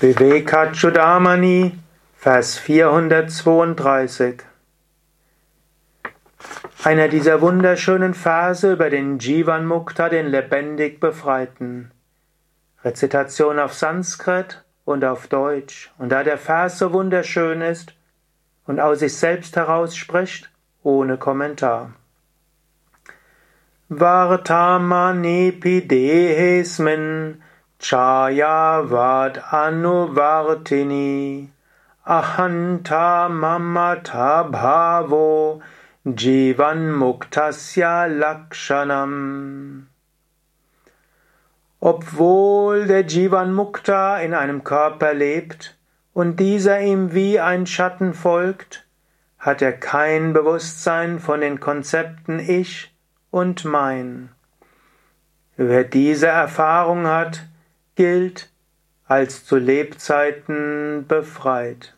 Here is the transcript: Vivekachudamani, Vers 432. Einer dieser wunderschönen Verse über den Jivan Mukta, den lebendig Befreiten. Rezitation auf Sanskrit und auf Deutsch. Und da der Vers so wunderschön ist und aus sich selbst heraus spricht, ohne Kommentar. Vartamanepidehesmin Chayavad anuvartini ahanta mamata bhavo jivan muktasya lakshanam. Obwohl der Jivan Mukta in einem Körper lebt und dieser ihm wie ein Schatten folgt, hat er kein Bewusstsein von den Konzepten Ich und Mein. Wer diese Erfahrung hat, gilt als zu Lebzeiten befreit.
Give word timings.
Vivekachudamani, 0.00 1.78
Vers 2.16 2.56
432. 2.56 4.42
Einer 6.82 7.08
dieser 7.08 7.42
wunderschönen 7.42 8.14
Verse 8.14 8.72
über 8.72 8.88
den 8.88 9.18
Jivan 9.18 9.66
Mukta, 9.66 10.08
den 10.08 10.28
lebendig 10.28 11.00
Befreiten. 11.00 11.90
Rezitation 12.82 13.58
auf 13.58 13.74
Sanskrit 13.74 14.64
und 14.86 15.04
auf 15.04 15.26
Deutsch. 15.26 15.92
Und 15.98 16.08
da 16.12 16.24
der 16.24 16.38
Vers 16.38 16.78
so 16.78 16.94
wunderschön 16.94 17.60
ist 17.60 17.92
und 18.66 18.80
aus 18.80 19.00
sich 19.00 19.14
selbst 19.14 19.54
heraus 19.54 19.94
spricht, 19.94 20.50
ohne 20.82 21.18
Kommentar. 21.18 21.92
Vartamanepidehesmin 27.80 29.40
Chayavad 29.40 29.42
anuvartini 29.50 31.48
ahanta 32.06 33.28
mamata 33.30 34.50
bhavo 34.50 35.60
jivan 36.04 36.92
muktasya 36.92 38.06
lakshanam. 38.06 39.86
Obwohl 41.82 42.86
der 42.86 43.06
Jivan 43.06 43.54
Mukta 43.54 44.18
in 44.18 44.34
einem 44.34 44.64
Körper 44.64 45.14
lebt 45.14 45.78
und 46.12 46.38
dieser 46.38 46.80
ihm 46.80 47.14
wie 47.14 47.40
ein 47.40 47.66
Schatten 47.66 48.12
folgt, 48.12 48.84
hat 49.38 49.62
er 49.62 49.72
kein 49.72 50.34
Bewusstsein 50.34 51.18
von 51.18 51.40
den 51.40 51.58
Konzepten 51.58 52.38
Ich 52.38 52.94
und 53.30 53.64
Mein. 53.64 54.28
Wer 55.56 55.84
diese 55.84 56.26
Erfahrung 56.26 57.06
hat, 57.06 57.46
gilt 58.00 58.48
als 59.04 59.44
zu 59.44 59.58
Lebzeiten 59.58 61.04
befreit. 61.06 61.92